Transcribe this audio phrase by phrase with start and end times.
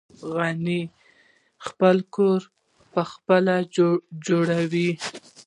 [0.33, 0.81] غڼې
[1.65, 2.39] خپل کور
[2.93, 3.55] پخپله
[4.25, 4.89] جوړوي